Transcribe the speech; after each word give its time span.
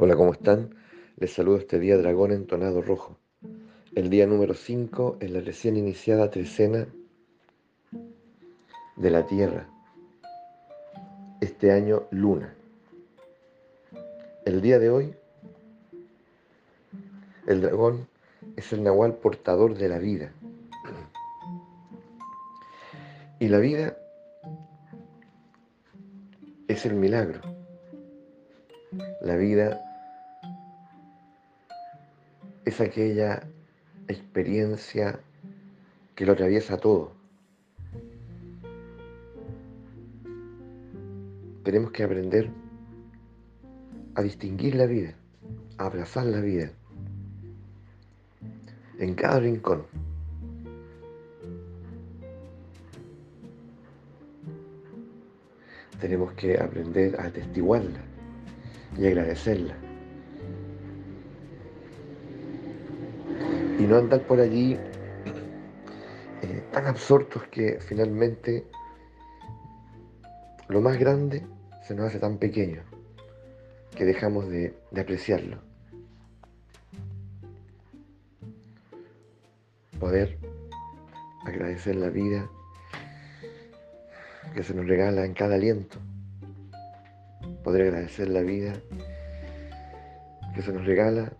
Hola, 0.00 0.14
¿cómo 0.14 0.32
están? 0.32 0.76
Les 1.16 1.32
saludo 1.32 1.56
este 1.56 1.80
día 1.80 1.98
Dragón 1.98 2.30
Entonado 2.30 2.82
Rojo. 2.82 3.18
El 3.96 4.10
día 4.10 4.28
número 4.28 4.54
5 4.54 5.16
en 5.18 5.32
la 5.32 5.40
recién 5.40 5.76
iniciada 5.76 6.30
trecena 6.30 6.86
de 8.94 9.10
la 9.10 9.26
Tierra. 9.26 9.68
Este 11.40 11.72
año 11.72 12.04
Luna. 12.12 12.54
El 14.44 14.60
día 14.62 14.78
de 14.78 14.88
hoy, 14.88 15.14
el 17.48 17.60
dragón 17.60 18.06
es 18.54 18.72
el 18.72 18.84
nahual 18.84 19.14
portador 19.14 19.76
de 19.76 19.88
la 19.88 19.98
vida. 19.98 20.32
Y 23.40 23.48
la 23.48 23.58
vida 23.58 23.98
es 26.68 26.86
el 26.86 26.94
milagro. 26.94 27.40
La 29.20 29.34
vida 29.34 29.84
es 32.68 32.82
aquella 32.82 33.48
experiencia 34.08 35.20
que 36.14 36.26
lo 36.26 36.32
atraviesa 36.32 36.76
todo. 36.76 37.12
Tenemos 41.64 41.90
que 41.92 42.02
aprender 42.02 42.50
a 44.16 44.22
distinguir 44.22 44.74
la 44.74 44.84
vida, 44.84 45.14
a 45.78 45.86
abrazar 45.86 46.26
la 46.26 46.42
vida 46.42 46.70
en 48.98 49.14
cada 49.14 49.40
rincón. 49.40 49.86
Tenemos 56.00 56.32
que 56.34 56.58
aprender 56.58 57.18
a 57.18 57.24
atestiguarla 57.28 58.00
y 58.98 59.06
agradecerla. 59.06 59.74
Y 63.78 63.82
no 63.82 63.96
andar 63.96 64.26
por 64.26 64.40
allí 64.40 64.76
eh, 66.42 66.62
tan 66.72 66.86
absortos 66.86 67.44
que 67.44 67.78
finalmente 67.80 68.64
lo 70.68 70.80
más 70.80 70.98
grande 70.98 71.46
se 71.82 71.94
nos 71.94 72.06
hace 72.06 72.18
tan 72.18 72.38
pequeño 72.38 72.82
que 73.96 74.04
dejamos 74.04 74.48
de, 74.48 74.74
de 74.90 75.00
apreciarlo. 75.00 75.58
Poder 79.98 80.38
agradecer 81.44 81.96
la 81.96 82.08
vida 82.08 82.48
que 84.54 84.62
se 84.62 84.74
nos 84.74 84.86
regala 84.86 85.24
en 85.24 85.34
cada 85.34 85.54
aliento. 85.54 85.98
Poder 87.64 87.82
agradecer 87.82 88.28
la 88.28 88.42
vida 88.42 88.74
que 90.54 90.62
se 90.62 90.72
nos 90.72 90.84
regala 90.84 91.32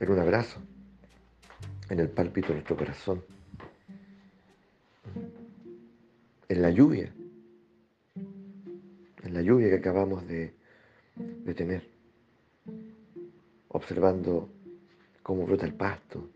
en 0.00 0.10
un 0.10 0.18
abrazo, 0.18 0.58
en 1.90 2.00
el 2.00 2.08
pálpito 2.08 2.48
de 2.48 2.54
nuestro 2.54 2.76
corazón, 2.76 3.22
en 6.48 6.62
la 6.62 6.70
lluvia, 6.70 7.12
en 9.22 9.34
la 9.34 9.42
lluvia 9.42 9.68
que 9.68 9.76
acabamos 9.76 10.26
de, 10.26 10.54
de 11.16 11.54
tener, 11.54 11.86
observando 13.68 14.48
cómo 15.22 15.44
brota 15.44 15.66
el 15.66 15.74
pasto. 15.74 16.30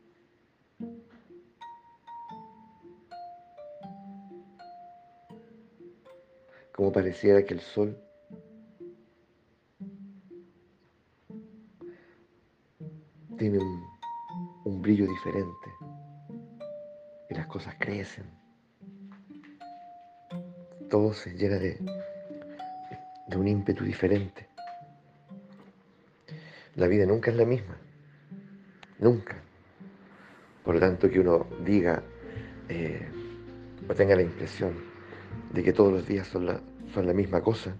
Como 6.72 6.92
pareciera 6.92 7.44
que 7.44 7.54
el 7.54 7.60
sol 7.60 7.96
tiene 13.36 13.58
un, 13.58 14.82
brillo 14.82 15.06
diferente 15.06 15.72
y 17.30 17.34
las 17.34 17.46
cosas 17.46 17.74
crecen. 17.78 18.24
Todo 20.90 21.12
se 21.12 21.34
llena 21.34 21.56
de, 21.56 21.78
de 23.28 23.36
un 23.36 23.48
ímpetu 23.48 23.84
diferente. 23.84 24.48
La 26.76 26.86
vida 26.86 27.06
nunca 27.06 27.30
es 27.30 27.36
la 27.36 27.44
misma, 27.44 27.76
nunca. 28.98 29.36
Por 30.64 30.74
lo 30.74 30.80
tanto, 30.80 31.10
que 31.10 31.20
uno 31.20 31.46
diga 31.64 32.02
eh, 32.68 33.06
o 33.88 33.94
tenga 33.94 34.16
la 34.16 34.22
impresión 34.22 34.74
de 35.52 35.62
que 35.62 35.72
todos 35.72 35.92
los 35.92 36.06
días 36.06 36.26
son 36.26 36.46
la, 36.46 36.60
son 36.92 37.06
la 37.06 37.12
misma 37.12 37.42
cosa, 37.42 37.76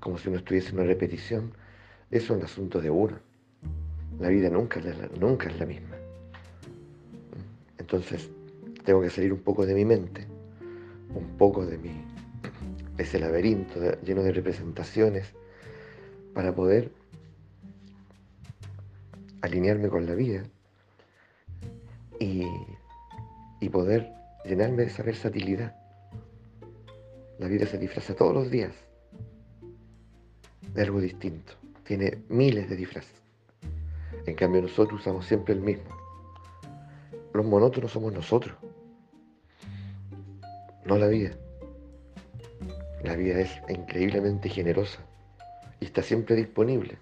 como 0.00 0.18
si 0.18 0.28
uno 0.28 0.38
estuviese 0.38 0.70
en 0.70 0.76
una 0.76 0.84
repetición, 0.84 1.52
eso 2.10 2.34
es 2.34 2.38
un 2.38 2.44
asunto 2.44 2.80
de 2.80 2.90
uno. 2.90 3.25
La 4.18 4.28
vida 4.28 4.48
nunca, 4.48 4.80
es 4.80 5.58
la 5.58 5.66
misma. 5.66 5.96
Entonces, 7.78 8.30
tengo 8.84 9.02
que 9.02 9.10
salir 9.10 9.32
un 9.32 9.40
poco 9.40 9.66
de 9.66 9.74
mi 9.74 9.84
mente, 9.84 10.26
un 11.14 11.36
poco 11.36 11.66
de 11.66 11.78
ese 12.96 13.18
laberinto 13.18 13.78
lleno 14.02 14.22
de 14.22 14.32
representaciones, 14.32 15.34
para 16.32 16.54
poder 16.54 16.90
alinearme 19.40 19.88
con 19.88 20.06
la 20.06 20.14
vida 20.14 20.42
y, 22.18 22.46
y 23.60 23.68
poder 23.68 24.12
llenarme 24.44 24.82
de 24.82 24.88
esa 24.88 25.02
versatilidad. 25.02 25.76
La 27.38 27.48
vida 27.48 27.66
se 27.66 27.78
disfraza 27.78 28.14
todos 28.14 28.34
los 28.34 28.50
días 28.50 28.72
de 30.74 30.82
algo 30.82 31.00
distinto. 31.00 31.52
Tiene 31.84 32.22
miles 32.28 32.68
de 32.68 32.76
disfraces. 32.76 33.25
En 34.26 34.34
cambio 34.34 34.62
nosotros 34.62 35.00
usamos 35.00 35.24
siempre 35.26 35.54
el 35.54 35.60
mismo. 35.60 35.96
Los 37.32 37.46
monótonos 37.46 37.92
somos 37.92 38.12
nosotros, 38.12 38.56
no 40.84 40.98
la 40.98 41.06
vida. 41.06 41.32
La 43.04 43.14
vida 43.14 43.40
es 43.40 43.50
increíblemente 43.68 44.48
generosa 44.48 44.98
y 45.80 45.84
está 45.84 46.02
siempre 46.02 46.34
disponible. 46.34 46.98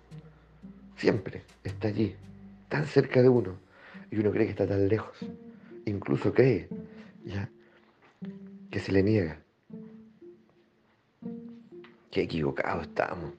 Siempre 0.97 1.43
está 1.63 1.89
allí, 1.89 2.15
tan 2.69 2.87
cerca 2.87 3.23
de 3.23 3.29
uno. 3.29 3.57
Y 4.11 4.19
uno 4.19 4.31
cree 4.31 4.47
que 4.47 4.51
está 4.51 4.67
tan 4.67 4.89
lejos. 4.89 5.17
Incluso 5.87 6.33
cree 6.33 6.69
ya 7.25 7.49
que 8.71 8.81
se 8.81 8.93
le 8.93 9.03
niega. 9.03 9.41
Qué 12.11 12.23
equivocados 12.23 12.87
estamos. 12.89 13.33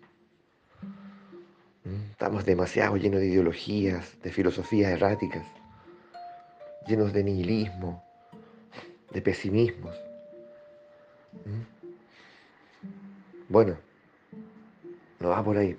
Estamos 1.86 2.46
demasiado 2.46 2.98
llenos 2.98 3.20
de 3.20 3.28
ideologías, 3.28 4.20
de 4.24 4.32
filosofías 4.32 4.92
erráticas, 4.92 5.46
llenos 6.88 7.14
de 7.14 7.24
nihilismo, 7.24 8.04
de 9.12 9.22
pesimismos. 9.22 9.96
Bueno, 13.50 13.78
no 15.20 15.30
va 15.30 15.44
por 15.44 15.58
ahí, 15.58 15.78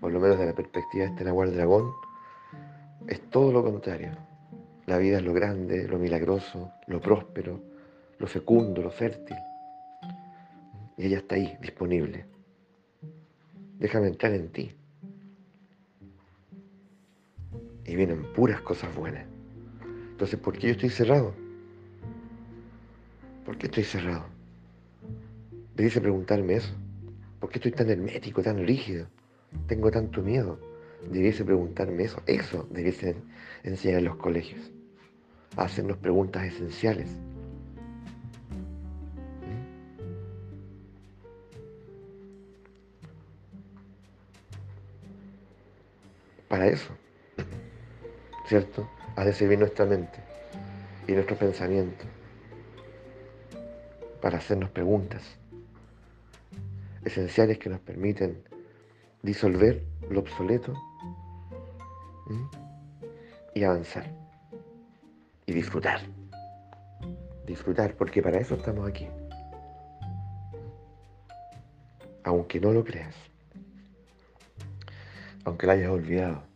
por 0.00 0.10
lo 0.10 0.18
menos 0.18 0.40
de 0.40 0.46
la 0.46 0.54
perspectiva 0.54 1.04
de 1.04 1.10
este 1.10 1.24
Nahual 1.24 1.54
Dragón, 1.54 1.92
es 3.06 3.20
todo 3.30 3.52
lo 3.52 3.62
contrario. 3.62 4.10
La 4.86 4.98
vida 4.98 5.18
es 5.18 5.22
lo 5.22 5.32
grande, 5.32 5.86
lo 5.86 6.00
milagroso, 6.00 6.72
lo 6.88 7.00
próspero, 7.00 7.60
lo 8.18 8.26
fecundo, 8.26 8.82
lo 8.82 8.90
fértil. 8.90 9.36
Y 10.96 11.06
ella 11.06 11.18
está 11.18 11.36
ahí, 11.36 11.56
disponible. 11.60 12.26
Déjame 13.78 14.08
entrar 14.08 14.32
en 14.32 14.50
ti 14.50 14.74
vienen 17.96 18.22
puras 18.32 18.60
cosas 18.60 18.94
buenas. 18.94 19.26
Entonces, 20.10 20.38
¿por 20.38 20.56
qué 20.56 20.68
yo 20.68 20.72
estoy 20.72 20.90
cerrado? 20.90 21.34
¿Por 23.44 23.58
qué 23.58 23.66
estoy 23.66 23.84
cerrado? 23.84 24.24
Debiese 25.74 26.00
preguntarme 26.00 26.54
eso. 26.54 26.72
¿Por 27.40 27.50
qué 27.50 27.58
estoy 27.58 27.72
tan 27.72 27.90
hermético, 27.90 28.42
tan 28.42 28.64
rígido? 28.66 29.06
Tengo 29.66 29.90
tanto 29.90 30.22
miedo. 30.22 30.58
Debiese 31.10 31.44
preguntarme 31.44 32.04
eso. 32.04 32.22
Eso 32.26 32.66
debiese 32.70 33.16
enseñar 33.64 33.98
en 33.98 34.04
los 34.06 34.16
colegios. 34.16 34.70
Hacernos 35.56 35.98
preguntas 35.98 36.44
esenciales. 36.44 37.10
¿Mm? 39.42 39.64
Para 46.48 46.68
eso. 46.68 46.96
¿Cierto? 48.46 48.88
De 49.16 49.32
servir 49.32 49.58
nuestra 49.58 49.84
mente 49.86 50.18
y 51.06 51.12
nuestro 51.12 51.36
pensamiento 51.36 52.04
para 54.20 54.38
hacernos 54.38 54.70
preguntas 54.70 55.22
esenciales 57.04 57.58
que 57.58 57.70
nos 57.70 57.80
permiten 57.80 58.42
disolver 59.22 59.82
lo 60.10 60.20
obsoleto 60.20 60.74
y 63.54 63.64
avanzar 63.64 64.10
y 65.46 65.52
disfrutar. 65.52 66.00
Disfrutar, 67.46 67.94
porque 67.94 68.22
para 68.22 68.38
eso 68.38 68.54
estamos 68.54 68.88
aquí. 68.88 69.06
Aunque 72.24 72.58
no 72.58 72.72
lo 72.72 72.82
creas. 72.84 73.14
aunque 75.44 75.66
la 75.66 75.74
hayas 75.74 75.90
olvidado. 75.90 76.53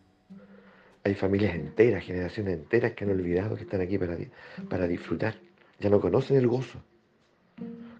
Hay 1.08 1.14
familias 1.14 1.54
enteras, 1.54 2.04
generaciones 2.04 2.52
enteras 2.52 2.92
que 2.92 3.04
han 3.04 3.10
olvidado 3.10 3.56
que 3.56 3.62
están 3.62 3.80
aquí 3.80 3.96
para, 3.96 4.14
para 4.68 4.86
disfrutar. 4.86 5.36
Ya 5.80 5.88
no 5.88 6.02
conocen 6.02 6.36
el 6.36 6.46
gozo. 6.46 6.82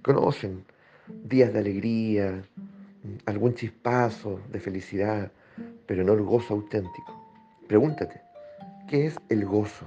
Conocen 0.02 0.66
días 1.24 1.50
de 1.54 1.58
alegría, 1.58 2.44
algún 3.24 3.54
chispazo 3.54 4.42
de 4.52 4.60
felicidad, 4.60 5.32
pero 5.86 6.04
no 6.04 6.12
el 6.12 6.20
gozo 6.20 6.52
auténtico. 6.52 7.40
Pregúntate, 7.66 8.20
¿qué 8.86 9.06
es 9.06 9.16
el 9.30 9.46
gozo? 9.46 9.86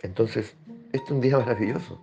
Entonces, 0.00 0.56
este 0.94 1.04
es 1.04 1.10
un 1.10 1.20
día 1.20 1.36
maravilloso. 1.36 2.00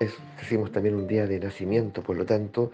Es, 0.00 0.16
decimos 0.38 0.70
también 0.70 0.94
un 0.94 1.08
día 1.08 1.26
de 1.26 1.40
nacimiento, 1.40 2.04
por 2.04 2.16
lo 2.16 2.24
tanto, 2.24 2.70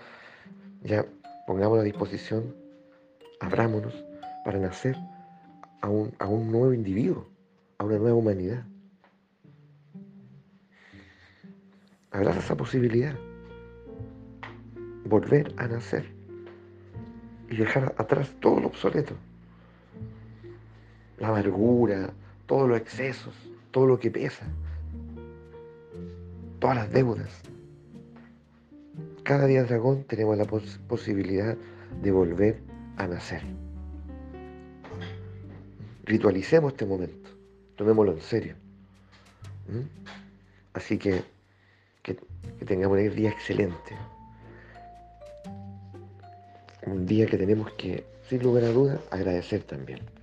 ya 0.82 1.06
pongamos 1.46 1.78
a 1.78 1.82
disposición, 1.82 2.54
abrámonos 3.40 3.94
para 4.44 4.58
nacer 4.58 4.94
a 5.80 5.88
un, 5.88 6.12
a 6.18 6.26
un 6.26 6.52
nuevo 6.52 6.74
individuo, 6.74 7.26
a 7.78 7.84
una 7.84 7.96
nueva 7.96 8.16
humanidad. 8.16 8.64
Abraza 12.10 12.40
esa 12.40 12.56
posibilidad. 12.56 13.14
Volver 15.06 15.54
a 15.56 15.66
nacer 15.66 16.04
y 17.48 17.56
dejar 17.56 17.94
atrás 17.96 18.30
todo 18.40 18.60
lo 18.60 18.66
obsoleto. 18.66 19.14
La 21.18 21.28
amargura, 21.28 22.12
todos 22.46 22.68
los 22.68 22.78
excesos, 22.78 23.34
todo 23.70 23.86
lo 23.86 23.98
que 23.98 24.10
pesa, 24.10 24.46
todas 26.64 26.78
las 26.78 26.92
deudas. 26.92 27.28
Cada 29.22 29.44
día 29.44 29.64
dragón 29.64 30.04
tenemos 30.04 30.38
la 30.38 30.46
posibilidad 30.46 31.58
de 32.00 32.10
volver 32.10 32.58
a 32.96 33.06
nacer. 33.06 33.42
Ritualicemos 36.04 36.72
este 36.72 36.86
momento, 36.86 37.28
tomémoslo 37.76 38.12
en 38.12 38.20
serio. 38.22 38.54
¿Mm? 39.68 39.82
Así 40.72 40.96
que, 40.96 41.22
que, 42.02 42.16
que 42.58 42.64
tengamos 42.64 42.96
un 42.96 43.14
día 43.14 43.28
excelente. 43.28 43.94
Un 46.86 47.04
día 47.04 47.26
que 47.26 47.36
tenemos 47.36 47.70
que, 47.74 48.06
sin 48.30 48.42
lugar 48.42 48.64
a 48.64 48.68
dudas, 48.68 49.00
agradecer 49.10 49.64
también. 49.64 50.13